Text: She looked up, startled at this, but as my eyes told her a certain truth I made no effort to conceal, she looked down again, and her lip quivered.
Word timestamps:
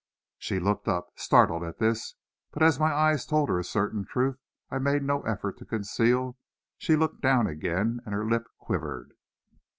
She 0.39 0.59
looked 0.59 0.87
up, 0.87 1.11
startled 1.15 1.63
at 1.63 1.77
this, 1.77 2.15
but 2.49 2.63
as 2.63 2.79
my 2.79 2.91
eyes 2.91 3.23
told 3.23 3.49
her 3.49 3.59
a 3.59 3.63
certain 3.63 4.03
truth 4.03 4.39
I 4.71 4.79
made 4.79 5.03
no 5.03 5.21
effort 5.25 5.59
to 5.59 5.63
conceal, 5.65 6.39
she 6.79 6.95
looked 6.95 7.21
down 7.21 7.45
again, 7.45 7.99
and 8.03 8.15
her 8.15 8.25
lip 8.27 8.45
quivered. 8.57 9.13